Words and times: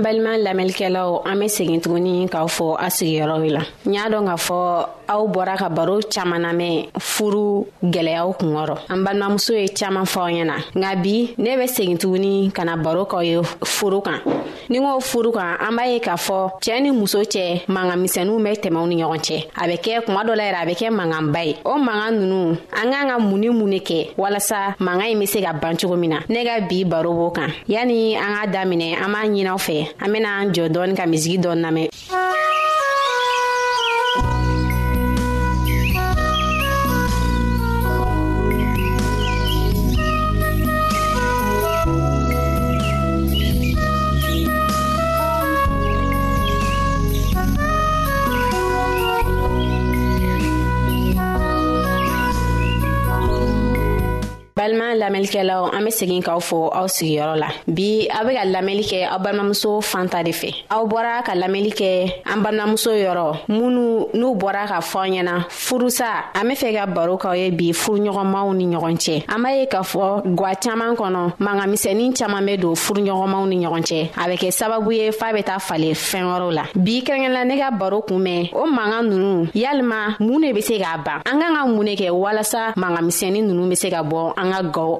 an 0.00 0.02
balima 0.02 0.36
lamɛnlikɛlaw 0.40 1.22
an 1.26 1.36
be 1.38 1.46
segin 1.48 1.80
tuguni 1.80 2.26
k'aw 2.28 2.46
fɔ 2.48 2.76
a 2.80 2.86
sigiyɔrɔw 2.90 3.44
la 3.52 3.60
n 3.86 3.94
y'a 3.94 4.08
dɔn 4.08 4.24
k'a 4.26 4.36
fɔ 4.38 4.86
aw 5.08 5.26
bɔra 5.26 5.56
ka 5.58 5.68
baro 5.68 6.00
caaman 6.10 6.40
namɛn 6.42 6.88
furu 6.98 7.66
gwɛlɛyaw 7.82 8.34
kungɔrɔ 8.40 8.76
an 8.90 9.04
balimamuso 9.04 9.52
ye 9.60 9.66
caaman 9.68 10.04
fɔ 10.04 10.20
aw 10.20 10.30
ɲɛna 10.30 10.56
nka 10.74 10.96
bi 11.02 11.34
ne 11.38 11.56
be 11.56 11.62
segin 11.66 11.98
tuguni 11.98 12.50
ka 12.54 12.64
na 12.64 12.76
baro 12.76 13.04
k'aw 13.04 13.22
ye 13.24 13.40
furu 13.64 14.00
kan 14.02 14.20
ni 14.68 14.78
k'o 14.78 15.00
furu 15.00 15.32
kan 15.32 15.56
an 15.60 15.76
b'a 15.76 15.86
ye 15.92 15.98
k'a 16.00 16.14
fɔ 16.16 16.60
cɛɛ 16.60 16.82
ni 16.82 16.90
muso 16.90 17.20
cɛ 17.22 17.64
manga 17.68 17.94
misɛnuw 17.96 18.38
be 18.42 18.50
tɛmɛw 18.68 18.86
ni 18.88 18.96
ɲɔgɔn 19.02 19.20
cɛ 19.20 19.46
a 19.56 19.66
be 19.66 19.74
kɛ 19.76 20.04
kuma 20.06 20.24
dɔ 20.24 20.34
la 20.36 20.44
yɛrɛ 20.48 20.62
a 20.62 20.66
be 20.66 20.72
kɛ 20.74 20.90
manganba 20.94 21.44
ye 21.46 21.56
o 21.66 21.76
manga 21.78 22.10
nunu 22.16 22.56
an 22.72 22.90
k'an 22.92 23.08
ka 23.08 23.18
mun 23.18 23.38
ni 23.40 23.48
mun 23.48 23.68
ne 23.70 23.78
kɛ 23.80 24.14
walasa 24.16 24.74
manga 24.80 25.04
ɲi 25.04 25.18
be 25.18 25.26
se 25.26 25.40
ka 25.42 25.52
ban 25.52 25.76
cogo 25.76 25.96
min 25.98 26.10
na 26.10 26.18
ne 26.28 26.44
ka 26.44 26.60
bi 26.68 26.84
baro 26.84 27.12
b'o 27.12 27.30
kan 27.34 27.50
yani 27.68 28.16
an 28.16 28.34
k'a 28.34 28.46
daminɛ 28.54 28.96
an 29.02 29.12
b'a 29.12 29.26
ɲinaw 29.26 29.58
fɛ 29.58 29.89
an 29.98 30.12
bena 30.12 30.28
an 30.40 30.52
jɔ 30.54 30.64
dɔɔni 30.72 30.94
ka 30.98 31.04
misigi 31.10 31.38
dɔ 31.42 31.50
namɛn 31.54 31.88
lamɛnlikɛlaw 55.00 55.62
an 55.74 55.82
be 55.84 55.90
segin 55.90 56.20
k'aw 56.20 56.38
fɔ 56.40 56.56
aw 56.78 56.84
sigiyɔrɔ 56.86 57.34
la 57.42 57.48
bi 57.66 58.06
aw 58.12 58.22
be 58.28 58.32
ka 58.38 58.44
lamɛnli 58.44 58.84
kɛ 58.90 59.08
aw 59.08 59.18
balimamuso 59.18 59.80
fanta 59.80 60.22
de 60.22 60.30
fɛ 60.32 60.50
aw 60.68 60.84
bɔra 60.86 61.22
ka 61.24 61.32
lamɛnli 61.34 61.70
kɛ 61.70 61.88
an 62.30 62.40
balimamuso 62.44 62.90
yɔrɔ 62.92 63.26
minnu 63.48 63.84
n'u 64.14 64.34
bɔra 64.36 64.66
ka 64.68 64.80
fɔ 64.84 64.98
an 65.06 65.10
ɲɛna 65.26 65.34
furusa 65.48 66.08
an 66.34 66.44
be 66.48 66.54
fɛ 66.54 66.74
ka 66.76 66.86
baro 66.86 67.16
k'aw 67.16 67.34
ye 67.34 67.50
bi 67.50 67.72
furuɲɔgɔnmaw 67.72 68.54
ni 68.56 68.66
ɲɔgɔn 68.74 68.96
cɛ 69.04 69.14
an 69.32 69.42
b'a 69.42 69.56
ye 69.56 69.66
k'a 69.66 69.82
fɔ 69.92 70.34
gwa 70.36 70.50
caaman 70.62 70.94
kɔnɔ 70.96 71.20
mangamisɛnin 71.38 72.14
caaman 72.18 72.44
be 72.46 72.56
don 72.58 72.74
furuɲɔgɔnmaw 72.74 73.44
ni 73.48 73.64
ɲɔgɔn 73.64 73.82
cɛ 73.88 74.08
a 74.18 74.24
be 74.28 74.36
kɛ 74.36 74.50
sababu 74.52 74.92
ye 74.94 75.10
faa 75.12 75.32
be 75.32 75.42
taa 75.42 75.58
fale 75.58 75.94
fɛɛn 75.94 76.26
wɔrɔw 76.30 76.52
la 76.54 76.64
bi 76.74 77.00
kɛrɛnkɛla 77.02 77.44
ne 77.46 77.58
ka 77.58 77.70
baro 77.70 78.02
kunmɛn 78.02 78.50
o 78.54 78.66
manga 78.66 79.02
nunu 79.02 79.48
yalima 79.54 80.16
mun 80.20 80.40
ne 80.40 80.52
be 80.52 80.60
se 80.60 80.78
k'a 80.78 80.98
ban 81.04 81.22
an 81.24 81.38
kan 81.40 81.54
ka 81.54 81.66
mun 81.66 81.84
ne 81.84 81.94
kɛ 81.96 82.10
walasa 82.10 82.72
mangamisɛnin 82.76 83.44
nunu 83.46 83.68
be 83.70 83.76
se 83.76 83.88
ka 83.90 84.02
bɔ 84.02 84.34
an 84.36 84.52
ka 84.52 84.62
gaw 84.62 84.99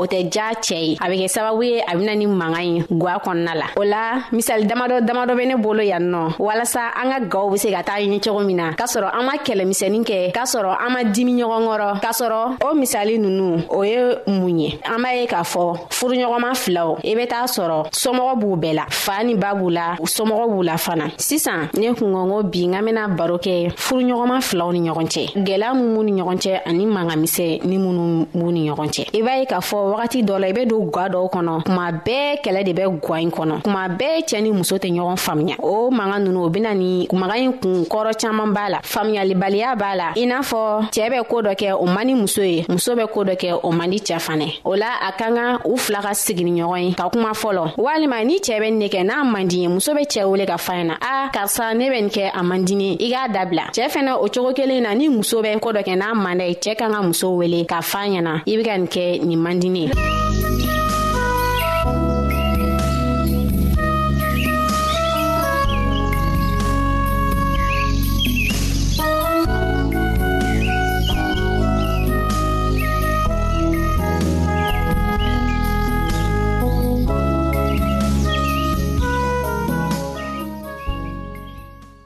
o 0.01 0.05
tɛ 0.07 0.23
diya 0.29 0.51
cɛ 0.65 0.75
ye 0.77 0.97
a 0.99 1.05
bɛ 1.07 1.15
kɛ 1.21 1.27
sababu 1.29 1.61
ye 1.63 1.79
a 1.85 1.93
bɛna 1.93 2.15
ni 2.17 2.25
mankan 2.25 2.63
ye 2.75 2.81
guwa 2.89 3.21
kɔnɔna 3.23 3.53
la 3.55 3.67
o 3.77 3.83
la 3.83 3.97
misali 4.33 4.65
damadɔ 4.65 4.97
damadɔ 5.05 5.33
bɛ 5.37 5.47
ne 5.47 5.55
bolo 5.61 5.81
yan 5.83 6.11
nɔ 6.11 6.33
walasa 6.39 6.89
an 6.97 7.11
ka 7.11 7.19
gaw 7.29 7.49
be 7.51 7.57
se 7.57 7.69
ka 7.71 7.81
taa 7.83 7.99
ɲɛ 7.99 8.19
cogo 8.19 8.39
min 8.45 8.55
na 8.57 8.71
k'a 8.73 8.85
sɔrɔ 8.89 9.11
an 9.13 9.23
ma 9.25 9.33
kɛlɛmisɛnin 9.37 10.03
kɛ 10.03 10.31
k'a 10.33 10.43
sɔrɔ 10.53 10.75
an 10.81 10.89
ma 10.93 10.99
dimi 11.03 11.33
ɲɔgɔn 11.33 11.61
kɔrɔ 11.69 11.99
k'a 12.01 12.11
sɔrɔ 12.19 12.63
o 12.65 12.73
misali 12.75 13.19
nunu 13.19 13.63
o 13.69 13.83
ye 13.83 13.99
mun 14.27 14.59
ye 14.59 14.79
an 14.83 14.97
b'a 15.03 15.15
ye 15.21 15.27
k'a 15.27 15.43
fɔ 15.53 15.89
furuɲɔgɔnma 15.91 16.55
filaw 16.63 16.97
i 17.03 17.13
be 17.15 17.25
t'a 17.27 17.45
sɔrɔ 17.45 17.91
somɔgɔ 17.93 18.33
b'u 18.41 18.55
bɛɛ 18.57 18.73
la 18.73 18.85
faa 18.89 19.23
ni 19.23 19.35
ba 19.35 19.53
b'u 19.53 19.69
la 19.71 19.95
somɔgɔ 19.99 20.49
b'u 20.49 20.63
la 20.65 20.77
fana 20.77 21.11
sisan 21.17 21.69
ne 21.77 21.93
kungɔngo 21.93 22.49
bi 22.51 22.65
n 22.65 22.73
ka 22.73 22.81
bena 22.81 23.07
baro 23.07 23.37
kɛ 23.37 23.69
furuɲɔgɔnma 23.75 24.41
filaw 24.41 24.71
ni 24.73 24.89
ɲɔgɔn 24.89 25.09
cɛ 25.13 25.23
gwɛlɛya 25.45 25.73
mun 25.75 25.93
b'u 25.95 26.03
ni 26.03 26.21
ɲɔgɔn 26.21 26.37
cɛ 26.39 26.61
ani 26.65 26.85
mangamisɛ 26.85 27.61
ni 27.65 27.77
minnu 27.77 28.25
b'u 28.33 28.51
ni 28.51 28.69
ɲɔgɔn 28.71 28.89
cɛ 28.89 29.03
i 29.13 29.21
b'a 29.21 29.37
ye 29.39 29.45
k'a 29.45 29.61
fɔ 29.71 29.90
wagati 29.91 30.21
dɔ 30.23 30.39
la 30.39 30.47
i 30.47 30.53
be 30.53 30.65
don 30.65 30.89
gwa 30.89 31.07
dɔw 31.09 31.25
kɔnɔ 31.33 31.63
kuma 31.65 31.89
bɛɛ 31.91 32.41
kɛlɛ 32.43 32.63
de 32.65 32.73
bɛ 32.73 32.85
gwa 33.01 33.17
ɲi 33.19 33.29
kɔnɔ 33.37 33.61
kuma 33.63 33.87
bɛɛ 33.99 34.21
cɛɛ 34.29 34.41
ni 34.43 34.51
muso 34.51 34.75
tɛ 34.77 34.89
ɲɔgɔn 34.91 35.17
faamuya 35.17 35.55
o 35.63 35.91
manga 35.91 36.19
nunu 36.19 36.45
o 36.45 36.49
bena 36.49 36.73
ni 36.73 37.07
maga 37.13 37.33
ɲi 37.35 37.59
kun 37.61 37.83
kɔrɔ 37.89 38.11
caaman 38.21 38.53
b'a 38.53 38.69
la 38.71 38.79
faamuyalibaliya 38.83 39.75
b'a 39.77 39.95
la 39.97 40.07
i 40.17 40.25
n'a 40.25 40.39
fɔ 40.41 40.89
cɛɛ 40.91 41.09
bɛ 41.13 41.27
koo 41.27 41.41
dɔ 41.41 41.53
kɛ 41.55 41.75
o 41.79 41.85
man 41.85 42.07
di 42.07 42.13
muso 42.15 42.41
ye 42.41 42.65
muso 42.69 42.95
bɛ 42.95 43.07
koo 43.11 43.23
dɔ 43.23 43.35
kɛ 43.37 43.59
o 43.63 43.71
man 43.71 43.89
di 43.89 43.97
cɛɛ 43.99 44.19
fanɛ 44.27 44.59
o 44.65 44.75
la 44.75 44.87
a 45.07 45.11
ka 45.17 45.59
u 45.65 45.77
fila 45.77 46.01
ka 46.01 46.09
sigini 46.13 46.53
ɲɔgɔn 46.61 46.79
ye 46.87 46.93
ka 46.93 47.09
kuma 47.09 47.29
fɔlɔ 47.31 47.73
walima 47.77 48.23
ni 48.25 48.37
cɛɛ 48.39 48.59
bɛ 48.61 48.73
ne 48.73 48.87
kɛ 48.87 49.03
n'a 49.05 49.23
man 49.31 49.47
di 49.47 49.61
ye 49.63 49.67
muso 49.67 49.93
be 49.93 50.01
cɛɛ 50.05 50.25
wele 50.31 50.45
ka 50.45 50.57
fa 50.57 50.83
na 50.83 50.93
a 51.01 51.29
karisa 51.33 51.73
ne 51.77 51.89
bɛ 51.89 52.01
nin 52.01 52.09
kɛ 52.09 52.31
a 52.33 52.43
man 52.43 52.63
dini 52.65 52.97
i 53.01 53.09
k'a 53.09 53.27
dabila 53.33 53.63
cɛɛ 53.73 53.89
fɛnɛ 53.89 54.15
o 54.23 54.27
cogo 54.29 54.53
kelen 54.55 54.83
na 54.83 54.93
ni 54.95 55.09
muso 55.09 55.41
bɛ 55.41 55.59
koo 55.59 55.71
dɔ 55.73 55.83
kɛ 55.83 55.95
n'a 55.97 56.13
manda 56.15 56.47
ye 56.47 56.53
cɛɛ 56.55 56.75
ka 56.77 56.87
ka 56.87 57.01
muso 57.01 57.31
wele 57.35 57.65
ka 57.65 57.81
fa 57.81 57.99
ɲɛna 58.05 58.41
i 58.47 58.55
be 58.57 58.63
ka 58.63 58.77
nin 58.77 58.87
kɛ 58.87 59.21
nin 59.23 59.39
man 59.43 59.59
dini 59.59 59.80
你。 59.87 60.80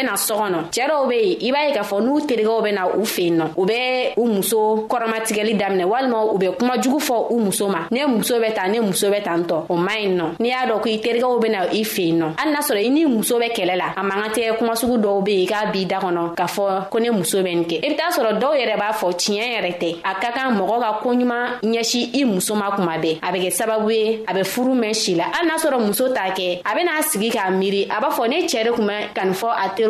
bɛ 0.00 0.10
na 0.10 0.14
so 0.16 0.36
kɔnɔ 0.36 0.70
cɛɛ 0.70 0.88
dɔw 0.88 1.08
be 1.08 1.14
yen 1.14 1.36
i 1.40 1.50
b'a 1.52 1.68
ye 1.68 1.74
k'a 1.74 1.82
fɔ 1.84 2.00
n'u 2.00 2.20
terigɛw 2.26 2.62
bɛ 2.64 2.74
na 2.74 2.86
u 2.96 3.04
fen 3.04 3.36
nɔ 3.38 3.44
u 3.56 3.66
bɛ 3.66 4.14
u 4.16 4.24
muso 4.26 4.86
kɔrɔmatigɛli 4.88 5.56
daminɛ 5.58 5.84
walima 5.84 6.24
u 6.32 6.38
bɛ 6.38 6.56
kuma 6.58 6.78
jugu 6.80 6.98
fɔ 6.98 7.26
u 7.30 7.38
muso 7.40 7.68
ma 7.68 7.86
ne 7.90 8.06
muso 8.06 8.34
bɛ 8.40 8.54
ta 8.54 8.66
ne 8.68 8.80
muso 8.80 9.08
bɛ 9.10 9.22
tan 9.22 9.44
tɔ 9.44 9.64
o 9.68 9.76
man 9.76 9.96
ɲi 9.98 10.14
nɔ 10.14 10.24
n'i 10.40 10.48
y'a 10.48 10.66
dɔn 10.66 10.80
ko 10.80 10.88
i 10.90 10.98
terigɛw 10.98 11.40
bɛ 11.42 11.50
na 11.50 11.58
i 11.72 11.84
fen 11.84 12.18
nɔ 12.18 12.26
hali 12.38 12.50
n'a 12.52 12.58
sɔrɔ 12.60 12.84
i 12.86 12.90
n'i 12.90 13.04
muso 13.06 13.38
bɛ 13.38 13.52
kɛlɛ 13.54 13.76
la 13.76 13.92
a 13.96 14.02
man 14.02 14.22
ka 14.22 14.28
tɛ 14.40 14.56
kuma 14.58 14.72
sugu 14.74 14.96
dɔw 14.98 15.22
be 15.24 15.30
yen 15.34 15.46
k'a 15.48 15.72
b'i 15.72 15.84
da 15.86 15.98
kɔnɔ 16.00 16.34
k'a 16.36 16.46
fɔ 16.48 16.88
ko 16.90 16.98
ne 16.98 17.10
muso 17.10 17.42
bɛ 17.42 17.54
nin 17.54 17.64
kɛ 17.64 17.84
i 17.84 17.88
be 17.88 17.96
t'a 17.96 18.10
sɔrɔ 18.12 18.38
dɔw 18.38 18.52
yɛrɛ 18.56 18.76
b'a 18.78 18.92
fɔ 18.92 19.12
tiɲɛ 19.12 19.44
yɛrɛ 19.58 19.78
tɛ 19.78 19.96
a 20.04 20.14
ka 20.20 20.32
kan 20.32 20.54
mɔgɔ 20.56 20.80
ka 20.80 20.98
koɲuman 21.02 21.60
ɲɛsi 21.62 22.10
i 22.20 22.24
muso 22.24 22.54
ma 22.54 22.70
kuma 22.76 22.92
bɛɛ 22.98 23.18
a 23.22 23.26
bɛ 23.32 23.38
kɛ 23.44 23.50
sababu 23.56 23.90
ye 23.90 24.22
a 24.26 24.32
bɛ 24.32 24.44
furu 24.46 24.74
mɛn 24.74 24.94
si 24.96 25.14
la 25.14 25.24
hali 25.32 25.48
n'a 25.48 25.56
sɔrɔ 25.56 25.78
muso 25.86 26.08
t'a 26.08 26.30
kɛ 26.34 26.62
a 26.64 26.74
bena 26.74 27.02
sigi 27.02 27.30
k'a 27.30 27.48
miiri 27.52 27.86
a 27.90 28.00
b'a 28.00 28.10
fɔ 28.10 28.28
ne 28.28 28.42
cɛɛ 28.46 28.64
de 28.64 28.72
kun 28.72 28.86
bɛ 28.88 29.12
kanifɔ 29.14 29.48
a 29.50 29.68
teri 29.76 29.89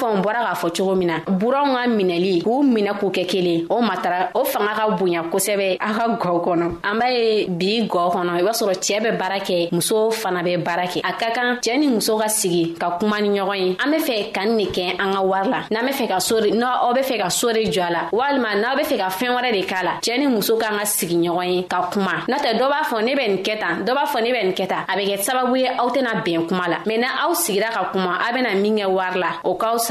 fɔ 0.01 0.17
n 0.17 0.21
bɔra 0.23 0.41
k'a 0.41 0.53
fɔ 0.55 0.69
cogo 0.75 0.95
min 0.95 1.07
na 1.09 1.15
buranw 1.27 1.73
ka 1.75 1.81
minɛli 1.87 2.41
k'u 2.41 2.63
minɛ 2.65 2.97
k'u 2.97 3.11
kɛ 3.11 3.25
kelen 3.27 3.65
o 3.69 3.81
matara 3.81 4.29
o 4.33 4.43
fanga 4.43 4.73
ka 4.75 4.89
bonya 4.97 5.21
kosɛbɛ 5.31 5.77
a 5.79 5.89
ka 5.93 6.07
gɔ 6.07 6.41
kɔnɔ 6.45 6.65
an 6.83 6.97
b'a 6.99 7.07
ye 7.13 7.45
bi 7.47 7.87
gɔ 7.87 8.11
kɔnɔ 8.13 8.31
i 8.39 8.43
b'a 8.43 8.51
sɔrɔ 8.59 8.73
cɛɛ 8.81 8.99
bɛ 9.05 9.17
baara 9.19 9.37
kɛ 9.39 9.69
muso 9.71 10.09
fana 10.09 10.41
bɛ 10.41 10.57
baara 10.63 10.85
kɛ 10.87 11.01
a 11.05 11.13
ka 11.13 11.25
kan 11.35 11.57
cɛɛ 11.61 11.79
ni 11.79 11.87
muso 11.87 12.17
ka 12.17 12.25
sigi 12.27 12.73
ka 12.79 12.97
kuma 12.99 13.21
ni 13.21 13.29
ɲɔgɔn 13.29 13.57
ye 13.61 13.77
an 13.85 13.91
be 13.91 13.97
fɛ 13.97 14.31
ka 14.33 14.43
ni 14.45 14.65
de 14.65 14.71
kɛ 14.71 14.83
an 14.99 15.13
ka 15.13 15.21
wari 15.21 15.49
la 15.49 15.61
n'an 15.69 15.85
be 15.85 15.91
fɛ 15.91 16.07
ka 16.07 16.17
sore 16.19 16.49
n'aw 16.49 16.93
be 16.95 17.01
fɛ 17.01 17.17
ka 17.21 17.27
sore 17.29 17.53
jɔ 17.65 17.81
a 17.81 17.91
la 17.93 17.99
walima 18.11 18.55
n'aw 18.61 18.75
be 18.77 18.81
fɛ 18.83 18.97
ka 18.97 19.09
fɛɛn 19.09 19.35
wɛrɛ 19.37 19.51
de 19.53 19.63
k'a 19.67 19.83
la 19.83 19.91
cɛɛ 20.01 20.19
ni 20.19 20.27
muso 20.27 20.57
k'an 20.57 20.79
ka 20.79 20.85
sigi 20.85 21.15
ɲɔgɔn 21.15 21.47
ye 21.53 21.63
ka 21.67 21.89
kuma 21.93 22.25
n'o 22.27 22.37
tɛ 22.39 22.57
dɔ 22.57 22.67
b'a 22.73 22.81
fɔ 22.89 23.03
ne 23.05 23.13
bɛ 23.15 23.27
nin 23.27 23.43
kɛ 23.43 23.59
tan 23.59 23.85
dɔ 23.85 23.93
b'a 23.95 24.05
fɔ 24.07 24.23
ne 24.23 24.31
bɛ 24.33 24.43
nin 24.47 24.53
kɛ 24.53 24.67
tan 24.67 24.83
a 24.87 24.97
bɛ 24.97 25.05
kɛ 25.05 25.21
sababu 25.27 25.55
ye 25.59 25.67
aw 25.69 25.89
tɛna 25.89 26.23
bɛn 26.25 26.47
kuma 26.49 26.65
la 26.67 26.77
mɛn 26.87 26.99
na 27.01 27.07
aw 27.23 27.33
sigira 27.33 27.69
ka 27.71 27.89
kuma 27.91 28.17
aw 28.27 28.33
bena 28.33 28.55
min 28.55 28.75
kɛ 28.77 28.85
wari 28.89 29.19
la 29.19 29.33
o 29.45 29.53
ka 29.53 29.75
fisa 29.77 29.90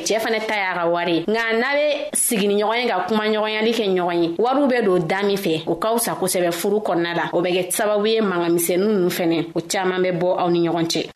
kɛ 0.00 0.04
cɛɛ 0.06 0.20
fana 0.22 0.40
ta 0.40 0.54
y'a 0.56 0.74
ka 0.74 0.86
wari 0.86 1.24
nka 1.26 1.44
n'a 1.58 1.70
be 1.76 1.86
sigi 2.14 2.48
ɲɔgɔn 2.48 2.80
ye 2.82 2.88
ka 2.88 3.04
kuma 3.06 3.24
ɲɔgɔnyali 3.26 3.72
kɛ 3.78 3.86
ɲɔgɔn 3.94 4.22
ye 4.22 4.30
wariw 4.38 4.66
be 4.68 4.80
don 4.84 4.98
daa 5.08 5.22
min 5.22 5.36
fɛ 5.36 5.62
o 5.66 5.74
ka 5.76 5.94
fisa 5.94 6.14
kosɛbɛ 6.20 6.50
furu 6.52 6.78
kɔnɔna 6.80 7.16
la 7.16 7.30
o 7.32 7.40
bɛ 7.42 7.50
kɛ 7.56 7.70
sababu 7.72 8.06
ye 8.10 8.20
mangamisɛnu 8.20 8.86
nunu 8.88 9.08
fɛnɛ 9.10 9.46
o 9.56 9.60
caaman 9.68 10.02
bɛ 10.02 10.12
bɔ 10.18 10.28
aw 10.40 10.48
ni 10.50 10.68
ɲɔgɔn 10.68 10.86
cɛ 10.86 11.08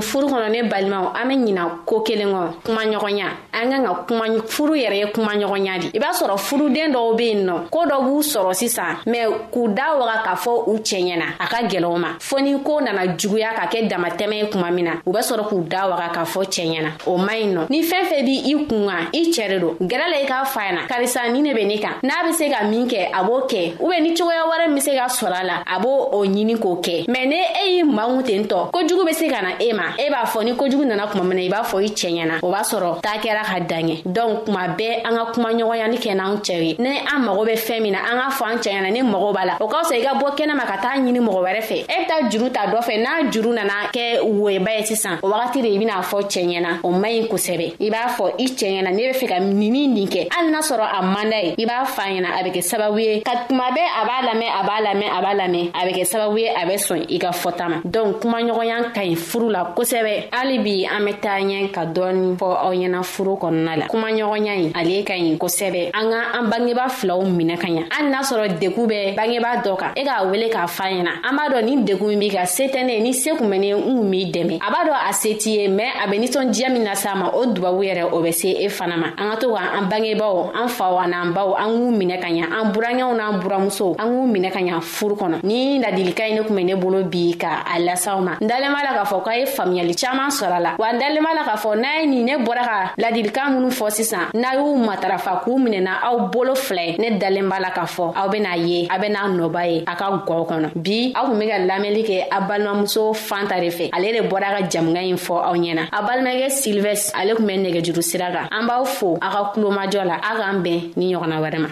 furu 0.00 0.28
kɔnɔ 0.30 0.48
ne 0.50 0.62
balimaw 0.68 1.12
an 1.14 1.28
be 1.28 1.34
ɲina 1.34 1.62
koo 1.86 2.00
kelen 2.06 2.32
kɔ 2.32 2.54
kuma 2.64 2.82
ɲɔgɔnya 2.84 3.26
an 3.60 3.70
kan 3.74 3.82
ka 3.84 3.92
kuma 4.06 4.24
furu 4.46 4.74
yɛrɛ 4.74 4.96
ye 4.96 5.06
kuma 5.12 5.34
ɲɔgɔnya 5.34 5.78
di 5.80 5.88
i 5.94 5.98
b'a 5.98 6.12
sɔrɔ 6.14 6.36
furuden 6.38 6.92
dɔw 6.92 7.16
be 7.18 7.22
yen 7.26 7.46
nɔ 7.46 7.70
koo 7.70 7.84
dɔ 7.84 7.96
b'u 8.04 8.22
sɔrɔ 8.22 8.52
sisan 8.54 8.96
mɛ 9.06 9.48
k'u 9.52 9.68
da 9.74 9.96
waga 9.98 10.22
k'a 10.24 10.34
fɔ 10.36 10.62
u 10.68 10.72
cɛ 10.78 10.98
ɲɛna 11.02 11.26
a 11.40 11.46
ka 11.46 11.58
gwɛlɛw 11.62 11.98
ma 11.98 12.08
fɔɔ 12.18 12.42
ni 12.42 12.58
koo 12.62 12.80
nana 12.80 13.02
juguya 13.16 13.50
ka 13.54 13.66
kɛ 13.66 13.88
damatɛmɛ 13.90 14.34
ye 14.38 14.46
kuma 14.50 14.70
min 14.70 14.84
na 14.84 14.90
u 15.04 15.12
be 15.12 15.18
sɔrɔ 15.18 15.48
k'u 15.48 15.60
da 15.68 15.88
waga 15.88 16.08
k'a 16.14 16.24
fɔ 16.24 16.42
cɛ 16.44 16.62
ɲɛna 16.70 16.90
o 17.06 17.18
man 17.18 17.36
ɲi 17.36 17.46
nɔ 17.54 17.60
ni 17.70 17.82
fɛɛn 17.82 18.06
fɛn 18.10 18.24
b' 18.24 18.46
i 18.46 18.66
kun 18.66 18.86
ka 18.86 18.98
i 19.12 19.30
cɛri 19.30 19.60
don 19.60 19.76
gɛrɛ 19.88 20.10
la 20.12 20.18
i 20.18 20.24
k'a 20.26 20.44
fa 20.46 20.60
yana 20.62 20.86
karisa 20.88 21.20
ni 21.32 21.42
ne 21.42 21.54
be 21.54 21.64
ne 21.64 21.78
kan 21.78 21.94
n'a 22.02 22.24
be 22.24 22.32
se 22.32 22.48
ka 22.50 22.64
min 22.64 22.86
kɛ 22.88 23.10
a 23.12 23.24
b'o 23.24 23.46
kɛ 23.50 23.76
u 23.80 23.88
be 23.90 24.00
ni 24.00 24.14
cogoya 24.14 24.46
wɛrɛ 24.50 24.70
min 24.70 24.80
se 24.80 24.94
ka 24.96 25.06
sɔrɔ 25.06 25.40
a 25.40 25.44
la 25.44 25.54
a 25.66 25.80
b'o 25.80 26.10
o 26.14 26.24
ɲini 26.24 26.56
k'o 26.58 26.80
kɛ 26.82 27.06
mɛn 27.06 27.28
ne 27.28 27.40
e 27.66 27.76
y'i 27.76 27.82
manw 27.82 28.22
ten 28.22 28.44
tɔ 28.46 28.70
kojugu 28.70 29.04
be 29.06 29.12
se 29.12 29.28
ka 29.28 29.40
na 29.42 29.56
e 29.58 29.72
ma 29.72 29.94
e 29.98 30.08
b'a 30.10 30.24
fɔ 30.24 30.44
ni 30.44 30.52
kojugu 30.54 30.84
nana 30.86 31.06
kuma 31.10 31.24
min 31.24 31.38
na 31.38 31.42
i 31.42 31.48
b'a 31.60 31.64
fɔ 31.64 31.82
i 31.82 31.88
cɛ 31.88 32.10
ɲɛna 32.14 32.38
o 32.42 32.50
b'a 32.52 32.60
sɔrɔ 32.62 33.00
taa 33.02 33.18
kɛra 33.18 33.47
ka 33.48 33.60
dan 33.64 33.88
ye 33.88 33.96
donc 34.04 34.44
kuma 34.44 34.68
bɛɛ 34.78 35.00
an 35.06 35.16
ka 35.16 35.24
kumaɲɔgɔnyali 35.32 35.98
kɛ 36.04 36.12
n'an 36.16 36.36
cɛ 36.44 36.52
ye 36.60 36.76
ni 36.78 36.88
an 37.00 37.18
mago 37.24 37.44
bɛ 37.48 37.54
fɛn 37.56 37.80
min 37.82 37.92
na 37.92 37.98
an 38.04 38.16
k'a 38.20 38.30
fɔ 38.36 38.44
an 38.52 38.56
cɛ 38.58 38.70
ɲɛna 38.72 38.92
ni 38.92 39.02
mago 39.02 39.32
b'a 39.32 39.44
la 39.46 39.56
o 39.60 39.66
ka 39.68 39.82
fisa 39.82 39.94
i 39.96 40.02
ka 40.04 40.12
bɔ 40.20 40.26
kɛnɛma 40.36 40.64
ka 40.66 40.76
taa 40.82 40.96
ɲini 40.98 41.20
mɔgɔ 41.20 41.40
wɛrɛ 41.46 41.60
fɛ 41.68 41.76
e 41.76 41.84
bɛ 41.88 42.06
taa 42.08 42.28
juru 42.30 42.50
ta 42.52 42.66
dɔ 42.66 42.78
fɛ 42.84 42.94
n'a 43.02 43.10
juru 43.32 43.52
nana 43.54 43.74
kɛ 43.92 44.20
woyeba 44.22 44.70
ye 44.78 44.84
sisan 44.90 45.18
o 45.22 45.28
wagati 45.32 45.62
de 45.62 45.68
i 45.74 45.78
bɛna 45.78 46.02
fɔ 46.02 46.18
cɛ 46.32 46.40
ɲɛna 46.48 46.70
o 46.84 46.90
man 46.92 47.10
ɲi 47.10 47.28
kosɛbɛ 47.28 47.74
i 47.80 47.90
b'a 47.90 48.08
fɔ 48.16 48.24
i 48.38 48.44
cɛ 48.46 48.66
ɲɛna 48.70 48.90
n'i 48.94 49.02
bɛ 49.08 49.14
fɛ 49.20 49.26
ka 49.28 49.38
nin 49.40 49.72
ni 49.72 49.86
nin 49.88 50.06
kɛ 50.06 50.28
hali 50.32 50.50
n'a 50.50 50.60
sɔrɔ 50.60 50.84
a 50.98 51.00
man 51.02 51.30
d'a 51.30 51.40
ye 51.40 51.54
i 51.58 51.64
b'a 51.66 51.84
f'a 51.84 52.02
ɲɛna 52.10 52.28
a 52.38 52.42
bɛ 52.44 52.50
kɛ 52.52 52.60
sababu 52.70 52.98
ye 53.00 53.20
ka 53.22 53.44
kuma 53.48 53.70
bɛɛ 53.70 53.82
a 54.00 54.02
b'a 54.04 54.18
lamɛn 54.28 54.50
a 54.52 54.62
b'a 54.64 54.78
lamɛn 54.86 55.10
a 55.10 55.20
b'a 55.22 55.34
lamɛn 55.40 55.70
a 55.74 55.86
bɛ 55.86 55.92
kɛ 55.96 56.04
sababu 56.12 56.38
ye 56.40 56.48
a 56.48 56.66
bɛ 56.66 56.74
sɔn 56.86 57.04
i 57.14 57.18
ka 57.18 57.30
fɔta 57.30 57.68
ma 57.70 57.76
donc 57.90 58.20
kumaɲɔgɔnya 58.22 58.92
ka 58.94 59.00
ɲi 59.02 59.16
furu 59.16 59.50
la 59.50 59.72
kosɛbɛ 59.74 60.28
hali 60.34 60.58
bi 60.58 60.86
an 60.86 61.00
bɛ 61.06 61.20
taa 61.20 61.38
ɲɛ 61.40 61.70
ka 61.72 61.82
dɔɔni 61.86 62.36
fɔ 62.36 62.46
aw 62.64 62.72
ɲɛna 62.74 63.02
furu 63.04 63.37
kɔnɔna 63.38 63.76
la 63.76 63.86
kuma 63.86 64.10
ɲɔgɔnya 64.12 64.52
ye 64.60 64.70
ale 64.74 65.04
ka 65.06 65.14
ɲi 65.14 65.38
kosɛbɛ 65.38 65.90
an 65.94 66.10
ka 66.10 66.18
an 66.38 66.44
bangeba 66.50 66.88
filaw 66.90 67.22
minɛ 67.24 67.56
ka 67.58 67.68
ɲa 67.68 67.82
hali 67.90 68.08
n'a 68.10 68.20
sɔrɔ 68.22 68.58
degun 68.58 68.86
bɛ 68.88 69.14
bangeba 69.16 69.50
dɔ 69.64 69.76
kan 69.78 69.90
e 69.96 70.04
k'a 70.04 70.24
wele 70.30 70.48
k'a 70.50 70.66
fa 70.68 70.84
ɲɛna 70.90 71.12
an 71.24 71.32
b'a 71.38 71.48
dɔn 71.54 71.64
ni 71.64 71.76
degun 71.84 72.08
min 72.08 72.18
b'i 72.20 72.30
kan 72.32 72.46
se 72.46 72.62
tɛ 72.66 72.84
ne 72.84 72.90
ye 72.96 73.00
ni 73.00 73.12
se 73.12 73.30
kun 73.30 73.48
bɛ 73.48 73.58
ne 73.58 73.66
ye 73.68 73.74
n 73.74 73.82
kun 73.82 74.10
b'i 74.10 74.30
dɛmɛ 74.32 74.58
a 74.66 74.70
b'a 74.70 74.86
dɔn 74.88 75.08
a 75.08 75.12
se 75.12 75.28
t'i 75.38 75.50
ye 75.58 75.68
mɛn 75.68 75.90
a 76.02 76.06
bɛ 76.08 76.18
nisɔndiya 76.20 76.68
min 76.72 76.84
las'a 76.84 77.14
ma 77.16 77.30
o 77.34 77.46
dubabu 77.46 77.82
yɛrɛ 77.86 78.04
o 78.12 78.20
bɛ 78.22 78.32
se 78.34 78.48
e 78.50 78.68
fana 78.68 78.96
ma 78.98 79.06
an 79.16 79.30
ka 79.30 79.34
to 79.36 79.52
ka 79.54 79.60
an 79.78 79.88
bangebaw 79.88 80.50
an 80.54 80.68
faw 80.68 80.98
an'an 80.98 81.32
baw 81.32 81.54
an 81.56 81.70
k'u 81.76 81.90
minɛ 81.96 82.18
ka 82.20 82.26
ɲa 82.28 82.46
an 82.50 82.72
burankɛw 82.72 83.14
n'an 83.16 83.40
buramusow 83.40 83.94
an 83.98 84.06
k'u 84.06 84.26
minɛ 84.38 84.50
ka 84.52 84.58
ɲa 84.60 84.80
furu 84.80 85.14
kɔnɔ 85.16 85.38
ni 85.44 85.78
ladilika 85.80 86.26
ye 86.28 86.34
ne 86.34 86.42
kun 86.44 86.54
bɛ 86.56 86.64
ne 86.64 86.74
bolo 86.76 87.02
bi 87.04 87.32
ka 87.38 87.64
a 87.66 87.78
lasaw 87.78 88.20
ma 88.22 88.32
n 88.40 88.46
dalen 88.48 88.72
b'a 88.72 88.82
la 88.84 88.98
k'a 88.98 89.04
fɔ 89.06 89.22
k'a 89.24 89.38
ye 89.38 89.44
faamuyali 89.46 89.94
caaman 90.00 90.28
sɔrɔ 90.30 90.56
a 90.56 90.60
la 90.60 90.76
wa 90.78 90.88
n 90.92 90.98
dalen 90.98 91.22
b'a 91.22 91.34
la 91.34 91.44
k'a 91.44 91.56
fɔ 91.58 91.76
n'a 91.78 92.00
ye 92.00 92.06
nin 92.06 92.24
ne 92.24 92.32
bɔra 92.44 92.64
ka 92.64 92.76
ladili 92.98 93.27
ladilikan 93.28 93.52
minnu 93.54 93.70
fɔ 93.70 93.90
sisan 93.92 94.26
n'a 94.34 94.54
y'u 94.56 94.76
matarafa 94.76 95.42
k'u 95.44 95.58
minɛna 95.60 95.90
aw 96.04 96.16
bolo 96.32 96.54
filɛ 96.54 96.98
ne 96.98 97.18
dalen 97.18 97.48
b'a 97.48 97.60
la 97.60 97.70
k'a 97.70 97.84
fɔ 97.84 98.12
aw 98.16 98.28
bena 98.28 98.56
ye 98.56 98.86
a 98.90 98.98
bena 98.98 99.20
nɔba 99.28 99.66
ye 99.70 99.84
a 99.86 99.94
ka 99.96 100.16
gɔw 100.26 100.46
kɔnɔ 100.48 100.68
bi 100.74 101.12
aw 101.14 101.26
kun 101.26 101.38
be 101.38 101.46
ka 101.46 101.58
lamɛnli 101.58 102.02
kɛ 102.04 102.24
a 102.32 102.40
balimamuso 102.40 103.12
fanta 103.12 103.60
de 103.60 103.68
fɛ 103.70 103.90
ale 103.92 104.12
de 104.12 104.28
bɔra 104.28 104.58
ka 104.58 104.66
jamuga 104.68 105.00
ɲi 105.00 105.16
fɔ 105.18 105.34
aw 105.46 105.52
ɲɛna 105.54 105.82
a 105.92 106.02
balimakɛ 106.08 106.48
silvɛs 106.50 107.12
ale 107.14 107.34
kun 107.36 107.46
bɛ 107.46 107.54
nɛgɛjuru 107.62 108.02
sira 108.02 108.26
kan 108.32 108.48
an 108.50 108.66
b'aw 108.66 108.84
fo 108.86 109.14
a 109.20 109.28
ka 109.30 109.52
kulomajɔ 109.54 110.04
la 110.06 110.14
a 110.14 110.36
k'an 110.40 110.62
bɛn 110.62 110.92
ni 110.96 111.14
ɲɔgɔnna 111.14 111.40
wɛrɛ 111.42 111.58
ma 111.60 111.68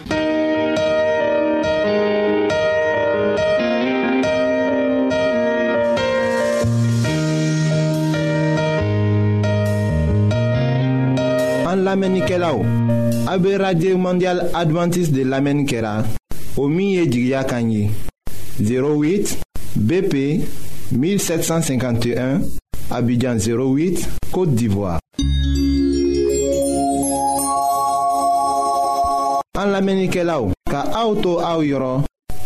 lamɛnnikɛla 11.87 12.49
o 12.61 12.63
a 13.31 13.33
radio 13.59 13.97
mondial 13.99 14.39
adventiste 14.61 15.13
de 15.15 15.23
lamɛnni 15.25 15.65
kɛra 15.67 16.05
o 16.57 16.67
min 16.69 17.09
08 17.09 19.39
bp 19.89 20.15
1751 20.91 22.43
abidjan 22.91 23.39
08 23.39 24.09
côte 24.33 24.55
d'ivoire 24.57 24.99
an 29.61 29.69
lamɛnnikɛlaw 29.75 30.45
ka 30.69 30.81
auto 31.03 31.31
to 31.41 31.41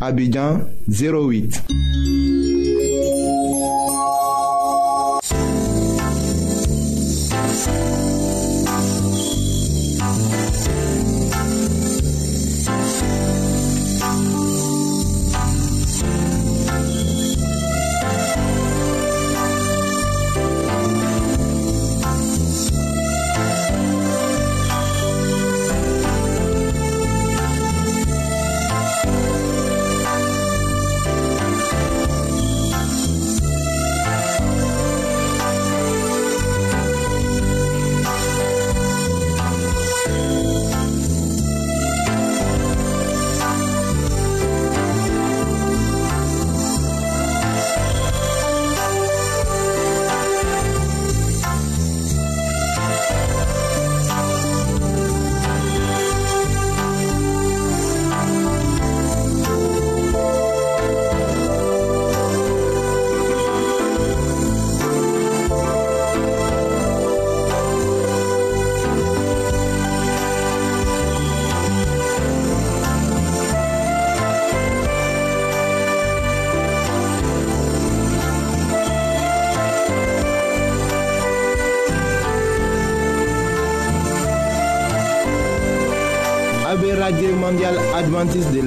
Abidjan 0.00 0.64
08. 0.88 2.19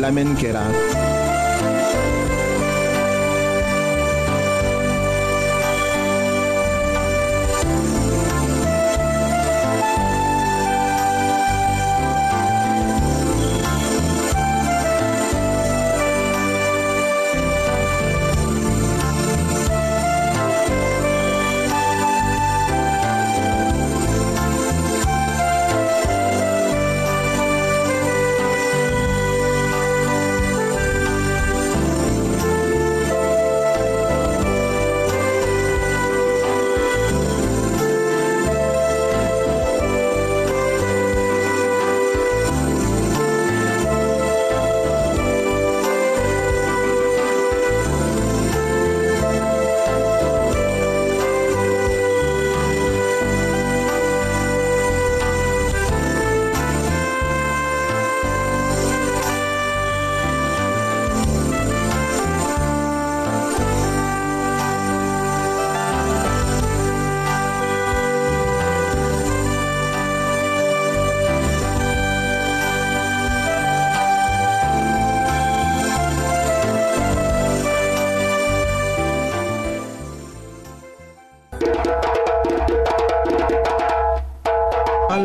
lamɛnni 0.03 0.35
kɛra 0.41 0.65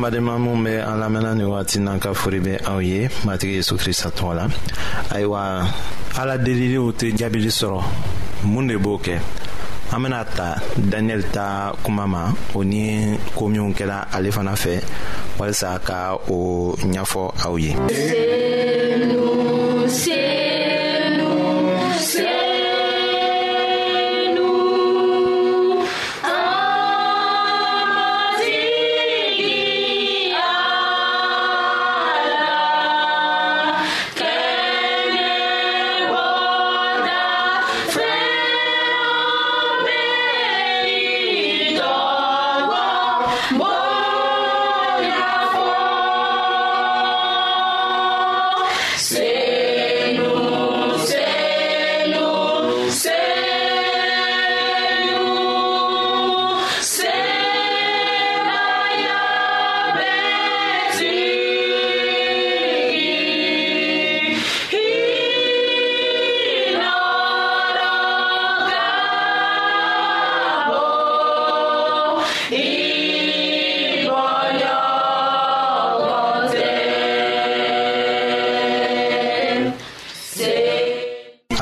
an 0.00 0.02
badenma 0.10 0.38
minw 0.38 0.64
be 0.64 0.74
an 0.78 0.98
lamɛnna 1.00 1.34
ni 1.36 1.44
wagati 1.44 1.78
n'an 1.78 1.98
ka 2.00 2.12
fori 2.14 2.40
be 2.40 2.56
aw 2.66 2.78
ye 2.80 3.08
matigi 3.24 3.56
yezu 3.56 3.76
krista 3.76 4.08
tɔgɔ 4.10 4.34
la 4.34 4.48
ayiwa 5.10 5.62
ala 6.18 6.38
deliliw 6.38 6.90
tɛ 6.92 7.12
jaabili 7.16 7.48
sɔrɔ 7.48 7.82
mun 8.44 8.66
de 8.66 8.74
b'o 8.78 8.98
kɛ 8.98 9.18
an 9.92 10.02
bena 10.02 10.24
ta 10.34 10.54
daniyɛli 10.76 11.24
ta 11.32 11.72
kuma 11.84 12.06
ma 12.06 12.32
o 12.54 12.62
ni 12.64 13.16
koo 13.36 13.48
minw 13.48 13.72
kɛla 13.74 14.08
ale 14.14 14.30
fana 14.30 14.52
fɛ 14.54 14.80
walisa 15.38 15.78
ka 15.84 16.16
o 16.30 16.74
ɲɛfɔ 16.78 17.32
aw 17.46 17.56
ye 17.58 17.76
se, 17.86 19.06
no, 19.06 19.86
se. 19.86 20.29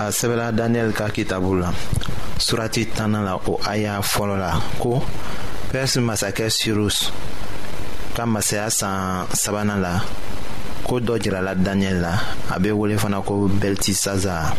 a 0.08 0.10
sɛbɛla 0.10 0.52
daniyɛli 0.56 0.92
ka 0.96 1.06
kitabu 1.12 1.54
la 1.60 1.68
surati 2.40 2.86
tana 2.96 3.20
la 3.22 3.34
o 3.46 3.60
aya 3.68 4.00
fɔlɔ 4.00 4.36
la 4.40 4.50
ko 4.80 5.02
pɛrisi 5.70 6.00
masakɛ 6.00 6.48
sirus 6.48 7.12
ka 8.16 8.24
masaya 8.24 8.70
san 8.72 9.26
sabanan 9.36 9.82
la 9.84 10.00
ko 10.88 10.96
dɔ 10.98 11.20
jirala 11.22 11.52
daniyɛli 11.54 12.00
la 12.00 12.12
a 12.50 12.58
be 12.58 12.70
wele 12.72 12.96
fana 12.96 13.20
ko 13.20 13.46
beltisaza 13.50 14.54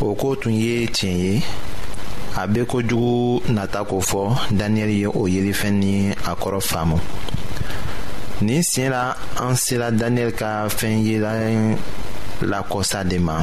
o 0.00 0.14
koo 0.14 0.36
tun 0.36 0.52
ye 0.54 0.86
tiɲɛ 0.86 1.16
ye 1.24 1.42
a 2.38 2.46
be 2.46 2.60
kojugu 2.64 3.42
nata 3.48 3.82
ko 3.82 3.98
fɔ 4.00 4.38
daniyɛli 4.54 4.98
ye 5.02 5.06
o 5.06 5.26
yelifɛn 5.26 5.72
ni 5.72 6.10
a 6.12 6.34
kɔrɔ 6.38 6.60
faamu 6.62 7.00
nin 8.42 8.62
siɲɛ 8.62 8.88
la 8.90 9.16
an 9.42 9.56
sela 9.56 9.90
daniyɛli 9.90 10.32
ka 10.38 10.68
fɛn 10.70 11.02
yela 11.02 11.30
lakosa 12.46 13.02
de 13.08 13.18
ma 13.18 13.42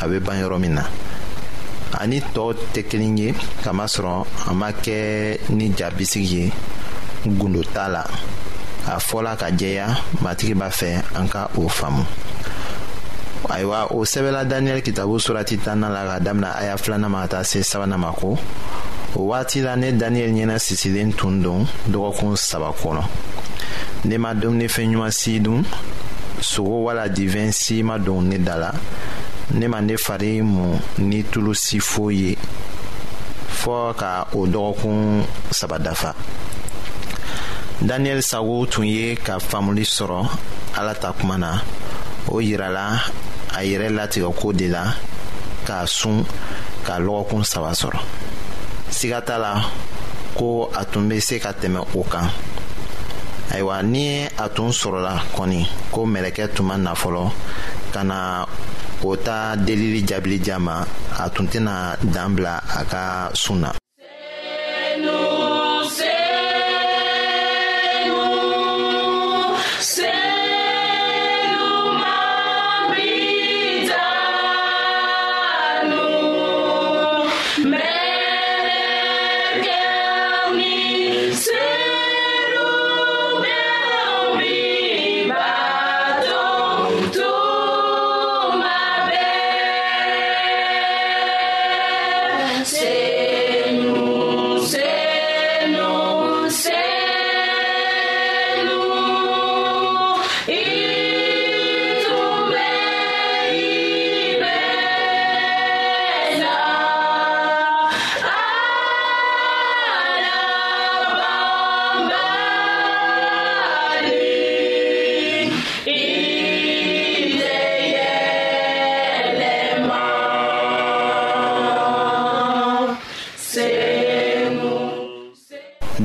a 0.00 0.06
bɛ 0.06 0.20
ban 0.20 0.38
yɔrɔ 0.40 0.58
min 0.60 0.74
na 0.74 0.84
ani 1.98 2.20
tɔw 2.20 2.52
tɛ 2.72 2.82
kelen 2.88 3.18
ye 3.18 3.34
kamasɔrɔ 3.64 4.26
a 4.50 4.54
ma 4.54 4.70
kɛ 4.72 5.40
ni 5.50 5.68
ja 5.76 5.90
bisigi 5.90 6.36
ye 6.44 6.52
gundo 7.26 7.62
t'a 7.72 7.88
la 7.88 8.02
a 8.86 8.98
fɔla 9.00 9.36
ka 9.36 9.46
jɛya 9.50 9.86
matigi 10.22 10.54
b'a 10.54 10.70
fɛ 10.70 11.02
an 11.20 11.26
ka 11.28 11.50
o 11.56 11.66
faamu 11.68 12.04
ayiwa 13.50 13.88
o 13.90 13.98
sɛbɛla 14.04 14.44
daniyɛli 14.48 14.82
kitabu 14.82 15.18
surati 15.18 15.58
tanna 15.64 15.88
la 15.88 16.04
ka 16.06 16.18
damina 16.22 16.54
aya 16.56 16.76
filanan 16.76 17.10
ma 17.10 17.22
ka 17.22 17.28
taa 17.38 17.42
se 17.44 17.60
sabanan 17.62 17.98
ma 17.98 18.12
ko 18.12 18.38
o 19.16 19.20
waati 19.20 19.62
la 19.64 19.74
ne 19.74 19.90
daniyɛli 19.92 20.32
ɲɛna 20.32 20.58
sisilen 20.58 21.12
tun 21.16 21.42
don 21.42 21.66
dɔgɔkun 21.88 22.36
saba 22.38 22.70
kɔnɔ 22.70 23.02
ne 24.04 24.16
ma 24.16 24.32
dumunifɛn 24.32 24.92
ɲuman 24.92 25.10
si 25.12 25.40
dun 25.40 25.64
sogo 26.40 26.84
wala 26.84 27.08
divɛn 27.08 27.50
si 27.52 27.82
ma 27.82 27.98
don 27.98 28.22
ne 28.28 28.38
da 28.38 28.54
la 28.56 28.70
ne 29.50 29.66
ma 29.66 29.80
ne 29.80 29.96
fari 29.96 30.42
mu 30.44 30.76
ni 31.00 31.24
tulu 31.24 31.52
si 31.56 31.78
foyi 31.80 32.16
ye 32.24 32.32
fɔɔ 33.60 33.90
ka 34.00 34.10
o 34.38 34.46
dɔgɔkun 34.52 34.98
saba 35.50 35.78
dafa 35.78 36.10
daniyɛli 37.88 38.22
sago 38.22 38.66
tun 38.66 38.84
ye 38.86 39.16
ka 39.16 39.38
faamuli 39.38 39.84
sɔrɔ 39.84 40.20
ala 40.78 40.92
ta 40.94 41.12
kuma 41.18 41.38
na 41.38 41.62
o 42.28 42.38
yirala 42.44 43.00
a 43.56 43.60
yɛrɛ 43.64 43.88
latigɛko 43.96 44.52
de 44.54 44.68
la 44.68 44.84
k'a 45.66 45.86
sun 45.88 46.24
ka 46.84 46.98
lɔgɔkun 47.00 47.44
saba 47.44 47.70
sɔrɔ 47.72 47.98
siga 48.90 49.20
t'a 49.22 49.38
la 49.38 49.64
ko 50.36 50.68
a 50.76 50.84
tun 50.84 51.08
bɛ 51.08 51.20
se 51.22 51.38
ka 51.40 51.52
tɛmɛ 51.52 51.80
o 51.96 52.02
kan 52.04 52.28
ayiwa 53.54 53.76
ni 53.92 54.02
a 54.24 54.44
tun 54.54 54.70
sɔrɔla 54.80 55.12
kɔni 55.34 55.60
ko 55.92 56.00
mɛlɛkɛ 56.12 56.44
tun 56.54 56.66
ma 56.68 56.74
na 56.84 56.92
fɔlɔ 57.02 57.22
ka 57.92 58.00
na 58.10 58.18
o 59.08 59.16
ta 59.24 59.36
delili 59.66 60.00
jaabili 60.08 60.38
jama 60.46 60.72
a 60.72 60.84
ma 60.84 61.24
a 61.26 61.30
tun 61.34 61.46
tɛna 61.52 61.74
dan 62.14 62.34
bila 62.36 62.54
a 62.80 62.84
ka 62.92 63.02
sun 63.42 63.60
na 63.60 63.70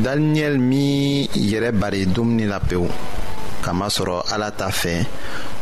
daniyɛli 0.03 0.59
min 0.59 1.27
yɛrɛ 1.33 1.71
bari 1.71 2.03
dumuni 2.11 2.43
la 2.45 2.59
pewu 2.59 2.89
kamasɔrɔ 3.63 4.15
ala 4.35 4.51
ta 4.51 4.67
fɛ 4.69 4.93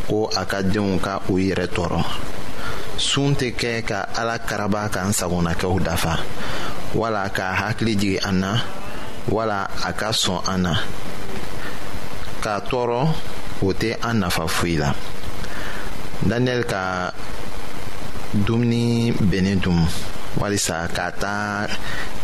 ko 0.10 0.26
a 0.36 0.42
ka 0.50 0.64
denw 0.66 0.98
ka 1.00 1.22
u 1.30 1.38
yɛrɛ 1.38 1.66
tɔɔrɔ 1.70 2.02
sun 2.98 3.36
tɛ 3.40 3.54
kɛ 3.54 3.74
ka 3.90 4.00
ala 4.20 4.40
karaba 4.42 4.90
k'an 4.90 5.14
sagonakɛw 5.14 5.78
dafa 5.86 6.14
wala 6.98 7.30
ka 7.30 7.54
hakili 7.54 7.94
jigi 7.96 8.18
an 8.28 8.40
na 8.42 8.52
wala 9.30 9.70
a 9.88 9.94
ka 9.94 10.10
sɔn 10.12 10.40
an 10.50 10.62
na 10.64 10.74
k'a 12.42 12.60
tɔɔrɔ 12.70 13.00
o 13.62 13.68
tɛ 13.78 13.94
an 14.02 14.16
nafa 14.26 14.48
foyi 14.50 14.78
la 14.82 14.92
daniyɛli 16.30 16.66
ka 16.66 17.14
dumuni 18.34 19.12
bɛnnen 19.14 19.60
dun 19.62 19.80
walisa 20.42 20.88
k'a 20.96 21.12
taa 21.12 21.68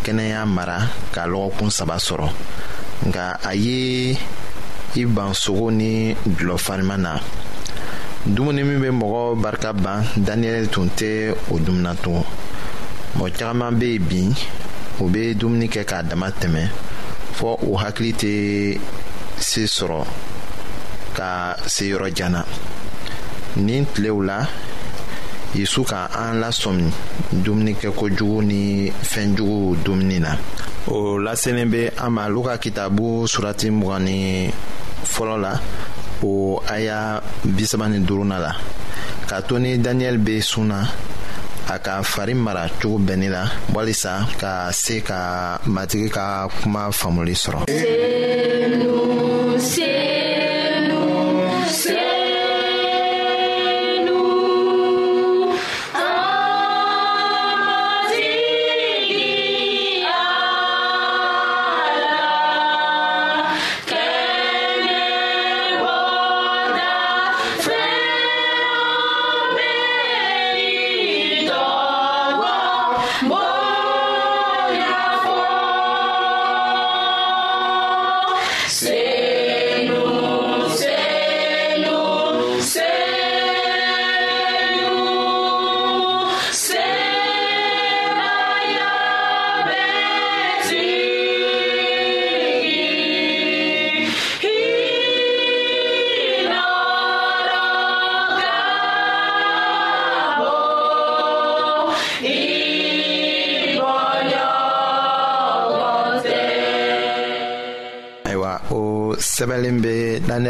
kɛnɛya 0.08 0.41
mara 0.56 0.78
ka 1.13 1.22
lɔgɔkun 1.28 1.70
saba 1.78 1.96
sɔrɔ 2.00 2.28
nga 3.08 3.26
a 3.43 3.52
ye 3.54 4.17
i 4.96 5.06
ban 5.06 5.34
sogo 5.34 5.70
ni 5.70 6.15
dulɔ 6.38 6.58
farima 6.58 6.96
na 6.98 7.20
dumuni 8.26 8.63
min 8.63 8.80
bɛ 8.80 8.89
mɔgɔ 9.02 9.41
barika 9.43 9.74
ban 9.74 10.06
daniyɛli 10.28 10.70
tun 10.72 10.89
tɛ 10.98 11.36
o 11.52 11.60
dumuna 11.60 11.93
tugun 11.96 12.24
mɔgɔ 13.17 13.32
caman 13.38 13.72
bɛ 13.76 13.86
yen 13.91 14.00
bi 14.00 14.34
u 15.02 15.10
bɛ 15.12 15.34
dumuni 15.36 15.67
kɛ 15.67 15.84
k'a 15.84 16.04
dama 16.10 16.28
tɛmɛ 16.30 16.62
fɔ 17.34 17.58
u 17.67 17.76
hakili 17.84 18.13
tɛ 18.15 18.80
se 19.38 19.63
sɔrɔ 19.67 20.06
ka 21.15 21.58
se 21.67 21.84
yɔrɔ 21.91 22.08
jan 22.15 22.32
na 22.32 22.43
nin 23.58 23.86
tilew 23.93 24.22
la 24.26 24.48
yezu 25.55 25.83
ka 25.83 26.10
an 26.15 26.39
lasɔmi 26.41 26.88
dumunikɛko 27.31 28.10
jugu 28.15 28.41
ni 28.41 28.91
fɛnjuguw 28.91 29.77
dumuni 29.83 30.19
na 30.19 30.31
o 30.88 31.17
laselen 31.19 31.69
bɛ 31.71 31.91
an 31.97 32.10
ma 32.13 32.27
luka 32.29 32.57
kitabu 32.57 33.25
surati 33.27 33.69
mugan 33.71 33.99
ni 34.03 34.49
fɔlɔ 35.03 35.38
la 35.41 35.53
o 36.23 36.60
aya 36.67 37.21
bisaba 37.45 37.88
ni 37.88 37.99
duruna 37.99 38.39
la 38.39 38.51
k'a 39.27 39.41
to 39.47 39.57
ni 39.60 39.77
daniyɛli 39.77 40.17
bɛ 40.19 40.41
sun 40.43 40.67
na 40.67 40.83
a 41.69 41.79
ka 41.79 42.01
fari 42.03 42.33
mara 42.33 42.67
cogo 42.81 42.99
la 43.29 43.43
walisa 43.73 44.25
ka 44.39 44.69
se 44.71 45.01
ka 45.01 45.57
matigi 45.65 46.10
ka 46.10 46.47
kuma 46.62 46.88
faamuli 46.91 47.33
sɔrɔ. 47.36 47.63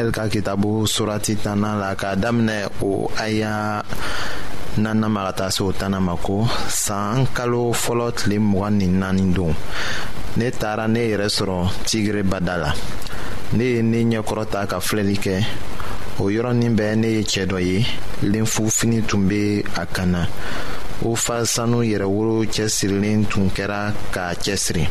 israɛl 0.07 0.11
ka 0.11 0.27
kitabu 0.29 0.85
surati 0.87 1.35
tanna 1.35 1.75
la 1.75 1.95
k'a 1.95 2.15
daminɛ 2.15 2.69
o 2.81 3.09
aya 3.17 3.83
nana 4.77 5.07
ma 5.09 5.25
ka 5.25 5.31
taa 5.33 5.49
se 5.51 5.63
o 5.63 5.71
tanna 5.71 5.99
ma 5.99 6.15
ko 6.15 6.47
san 6.69 7.25
kalo 7.33 7.71
fɔlɔ 7.73 8.13
tile 8.15 8.39
mugan 8.39 8.77
ni 8.77 8.87
naani 8.87 9.33
don 9.33 9.53
ne 10.37 10.51
taara 10.51 10.87
ne 10.87 10.99
yɛrɛ 11.09 11.27
sɔrɔ 11.27 11.69
tigire 11.85 12.23
bada 12.23 12.57
la 12.57 12.71
ne 13.53 13.63
ye 13.63 13.81
ne 13.81 13.97
ɲɛkɔrɔ 14.09 14.45
ta 14.49 14.65
ka 14.67 14.79
filɛli 14.79 15.17
kɛ 15.17 15.43
o 16.19 16.29
yɔrɔnin 16.29 16.75
bɛɛ 16.77 16.95
ne 16.95 17.07
ye 17.07 17.21
cɛɛ 17.23 17.45
dɔ 17.45 17.59
ye 17.59 17.85
lenfufini 18.23 19.05
tun 19.07 19.27
be 19.27 19.61
a 19.77 19.85
kan 19.85 20.11
na 20.11 20.25
o 21.03 21.15
fa 21.15 21.45
sanu 21.45 21.79
yɛrɛwolo 21.83 22.45
cɛsirilen 22.47 23.27
tun 23.29 23.49
kɛra 23.49 23.93
k'a 24.13 24.33
cɛsiri 24.43 24.87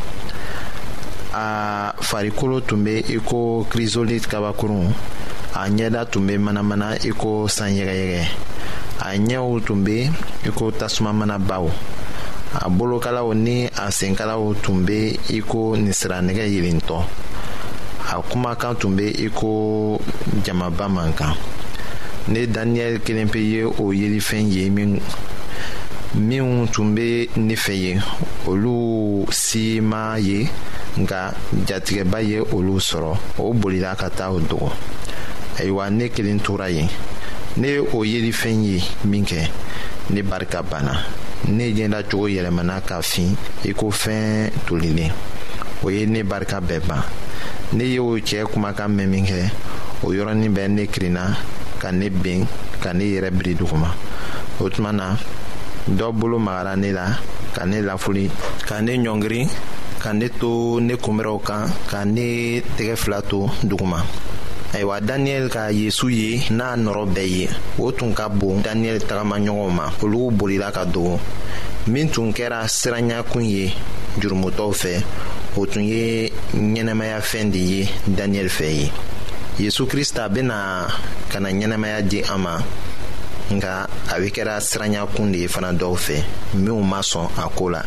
a 1.36 1.92
farikolo 2.00 2.60
tun 2.66 2.82
be 2.84 2.92
i 3.12 3.18
ko 3.28 3.40
kirizolit 3.70 4.24
kabakurun 4.26 4.88
a 5.54 5.68
ɲɛda 5.68 6.06
tun 6.10 6.26
be 6.26 6.34
manamana 6.38 6.88
i 7.08 7.12
ko 7.20 7.30
sanyɛgɛyɛgɛ 7.56 8.20
a 9.04 9.08
ɲɛw 9.28 9.64
tun 9.66 9.84
be 9.84 9.96
i 10.48 10.50
ko 10.50 10.70
tasuma 10.70 11.12
manabaw 11.12 11.68
a 12.62 12.70
bolokalaw 12.70 13.34
ni 13.36 13.66
a 13.66 13.86
senkalaw 13.98 14.54
tun 14.62 14.86
be 14.86 15.18
i 15.28 15.40
ko 15.40 15.74
ninsiranɛgɛ 15.76 16.44
yelentɔ 16.54 16.96
a 18.16 18.22
kumakan 18.30 18.78
tun 18.80 18.96
be 18.96 19.08
i 19.26 19.28
ko 19.28 20.00
jamaba 20.44 20.88
man 20.92 21.12
kan 21.12 21.34
ne 22.28 22.46
daniyɛli 22.46 22.98
kelen 23.04 23.28
pe 23.30 23.40
ye 23.44 23.60
o 23.64 23.92
yelifɛn 23.92 24.48
ye 24.50 24.70
min 24.70 25.00
minw 26.16 26.66
tun 26.72 26.94
be 26.94 27.28
ne 27.36 27.54
fɛ 27.56 27.72
ye 27.76 27.98
olu 28.46 29.26
si 29.30 29.76
ye 29.76 30.48
nka 30.98 31.20
jatigɛba 31.68 32.18
ye 32.22 32.40
olu 32.40 32.78
sɔrɔ 32.80 33.12
o 33.38 33.52
bolila 33.52 33.94
ka 33.96 34.08
taa 34.08 34.30
o 34.32 34.40
dogo 34.40 34.72
ayiwa 35.60 35.90
ne 35.90 36.08
kelen 36.08 36.40
tora 36.40 36.68
yen 36.70 36.88
ne 37.58 37.66
ye 37.68 37.78
o 37.80 38.00
yelifɛn 38.02 38.64
ye 38.64 38.80
minkɛ 39.06 39.50
ne 40.10 40.22
barika 40.22 40.62
banna 40.62 41.04
ne 41.48 41.64
ɲɛdacogo 41.74 42.28
yɛlɛmana 42.32 42.80
ka 42.80 43.02
fin 43.02 43.36
i 43.66 43.72
ko 43.74 43.90
fɛn 43.90 44.50
tolilen 44.66 45.12
o 45.84 45.90
ye 45.90 46.06
ne 46.06 46.22
barika 46.22 46.60
bɛɛ 46.60 46.80
ban 46.88 47.04
ne 47.74 47.84
y'o 47.92 48.16
cɛɛ 48.16 48.46
kumakan 48.48 48.88
mɛn 48.96 49.06
min 49.06 49.26
o 50.02 50.08
yɔrɔnin 50.14 50.48
bɛɛ 50.54 50.68
ne 50.70 50.86
kirinna 50.86 51.36
ka 51.78 51.90
ne 51.92 52.08
ben 52.08 52.46
ka 52.80 52.92
ne 52.94 53.04
yɛrɛ 53.04 53.30
biri 53.36 53.54
duguma 53.54 53.92
o 54.60 54.70
tuma 54.70 54.92
na 54.96 55.16
dɔ 55.88 56.10
bolo 56.12 56.38
magara 56.38 56.74
ne 56.76 56.90
la 56.92 57.06
ka 57.54 57.62
ne 57.64 57.78
lafuli 57.80 58.26
ka 58.66 58.82
ne 58.82 58.96
ɲɔngiri 58.98 59.42
ka 60.02 60.10
ne 60.12 60.28
to 60.38 60.80
ne 60.82 60.94
kunbɛrɛw 60.98 61.38
kan 61.46 61.70
ka 61.90 62.02
ne 62.04 62.60
tɛgɛ 62.76 62.96
fila 62.96 63.22
to 63.22 63.46
duguma 63.62 64.02
ayiwa 64.74 64.98
daniyɛli 65.00 65.48
ka 65.48 65.70
yezu 65.70 66.08
ye 66.10 66.40
n'a 66.50 66.74
nɔrɔ 66.76 67.06
bɛɛ 67.14 67.28
ye 67.30 67.46
o 67.78 67.90
tun 67.92 68.12
ka 68.14 68.28
bon 68.28 68.60
daniyɛli 68.64 68.98
tagamaɲɔgɔnw 69.06 69.70
ma 69.72 69.86
olugu 70.02 70.30
bolila 70.34 70.72
ka 70.74 70.84
dogo 70.84 71.20
min 71.86 72.10
tun 72.10 72.32
kɛra 72.32 72.66
siranyakun 72.66 73.44
ye 73.46 73.70
jurumutɔw 74.18 74.72
fɛ 74.74 75.04
o 75.56 75.64
tun 75.66 75.84
ye 75.84 76.28
ɲɛnɛmayafɛn 76.52 77.50
de 77.52 77.58
ye 77.58 77.86
daniyɛli 78.10 78.48
fɛ 78.50 78.66
ye 78.74 78.90
yezu 79.60 79.86
krista 79.86 80.28
bena 80.34 80.88
ka 81.30 81.38
na 81.38 81.48
ɲɛnɛmaya 81.50 82.02
di 82.08 82.22
an 82.22 82.40
ma 82.42 82.60
nka 83.50 83.86
a 84.10 84.18
be 84.18 84.30
kɛra 84.34 84.60
siranya 84.60 85.06
kun 85.06 85.30
de 85.30 85.38
ye 85.44 85.48
fana 85.48 85.72
dɔw 85.72 85.94
fɛ 85.96 86.16
minw 86.54 86.80
ma 86.82 87.00
sɔn 87.00 87.28
a 87.38 87.48
koo 87.48 87.68
la 87.70 87.82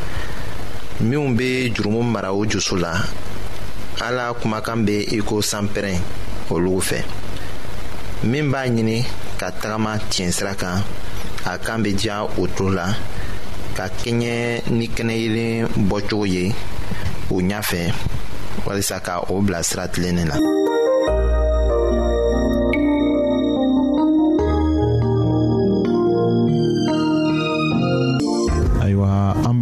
minw 1.01 1.35
be 1.37 1.69
jurumu 1.73 2.01
mara 2.03 2.31
o 2.33 2.45
jusu 2.45 2.77
la 2.79 2.93
ala 4.01 4.33
kumakan 4.33 4.85
be 4.85 5.05
i 5.11 5.17
ko 5.19 5.41
sanpɛrɛn 5.41 5.99
olugu 6.49 6.81
fɛ 6.89 6.99
min 8.23 8.49
b'a 8.51 8.61
ɲini 8.67 9.03
ka 9.37 9.49
tagama 9.51 9.97
tiɲɛ 10.09 10.31
sira 10.33 10.53
kan 10.55 10.81
a 11.45 11.57
kan 11.57 11.83
be 11.83 11.91
diya 11.93 12.23
o 12.39 12.47
tulo 12.47 12.73
la 12.73 12.95
ka 13.75 13.87
kɛɲɛ 13.89 14.61
ni 14.71 14.87
kɛnɛyelen 14.87 15.67
bɔcogo 15.89 16.25
ye 16.27 16.53
o 17.31 17.35
ɲafɛ 17.41 17.91
walisa 18.65 19.01
ka 19.03 19.19
o 19.29 19.41
bila 19.41 19.61
sira 19.63 19.87
tilennin 19.89 20.27
na. 20.27 20.39